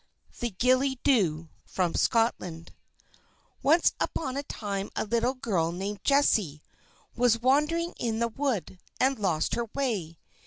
THE 0.39 0.49
GILLIE 0.49 0.99
DHU 1.03 1.49
From 1.63 1.93
Scotland 1.93 2.73
Once 3.61 3.93
upon 3.99 4.35
a 4.35 4.41
time 4.41 4.89
a 4.95 5.05
little 5.05 5.35
girl, 5.35 5.71
named 5.71 5.99
Jessie, 6.03 6.63
was 7.15 7.39
wandering 7.39 7.93
in 7.99 8.17
the 8.17 8.27
wood, 8.29 8.79
and 8.99 9.19
lost 9.19 9.53
her 9.53 9.65
way. 9.75 10.17